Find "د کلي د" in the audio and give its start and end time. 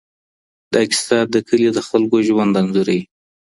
1.33-1.79